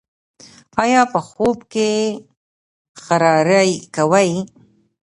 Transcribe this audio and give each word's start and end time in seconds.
ایا 0.83 1.01
په 1.13 1.19
خوب 1.29 1.57
کې 1.73 1.89
خراری 3.03 3.71
کوئ؟ 3.95 4.31